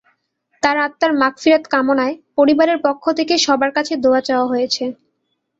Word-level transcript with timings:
তাঁর 0.63 0.77
আত্মার 0.79 1.11
মাগফিরাত 1.21 1.63
কামনায় 1.73 2.15
পরিবারের 2.37 2.79
পক্ষ 2.85 3.03
থেকে 3.17 3.33
সবার 3.45 3.71
কাছে 3.77 3.93
দোয়া 4.03 4.21
চাওয়া 4.27 4.49
হয়েছে। 4.51 4.83